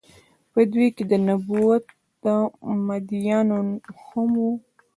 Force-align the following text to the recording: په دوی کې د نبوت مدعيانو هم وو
په 0.51 0.59
دوی 0.71 0.87
کې 0.95 1.03
د 1.11 1.13
نبوت 1.27 1.85
مدعيانو 2.87 3.57
هم 4.07 4.29
وو 4.41 4.51